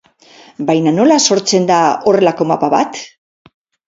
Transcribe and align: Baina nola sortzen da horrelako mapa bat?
Baina 0.69 0.93
nola 0.95 1.17
sortzen 1.35 1.67
da 1.71 1.77
horrelako 2.13 2.47
mapa 2.53 2.71
bat? 2.75 2.99